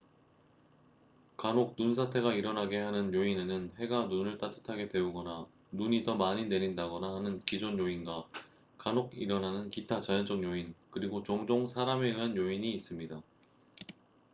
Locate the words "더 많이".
6.03-6.47